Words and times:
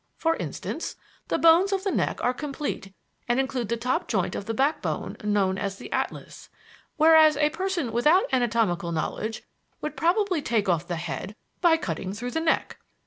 For 0.17 0.35
instance, 0.37 0.95
the 1.27 1.37
bones 1.37 1.71
of 1.71 1.83
the 1.83 1.91
neck 1.91 2.23
are 2.23 2.33
complete 2.33 2.91
and 3.27 3.39
include 3.39 3.69
the 3.69 3.77
top 3.77 4.07
joint 4.07 4.33
of 4.33 4.45
the 4.47 4.53
backbone 4.55 5.15
known 5.23 5.59
as 5.59 5.77
the 5.77 5.91
atlas; 5.91 6.49
whereas 6.97 7.37
a 7.37 7.51
person 7.51 7.91
without 7.91 8.23
anatomical 8.33 8.91
knowledge 8.91 9.43
would 9.79 9.95
probably 9.95 10.41
take 10.41 10.67
off 10.67 10.87
the 10.87 10.95
head 10.95 11.35
by 11.61 11.77
cutting 11.77 12.13
through 12.13 12.31
the 12.31 12.39
neck. 12.39 12.79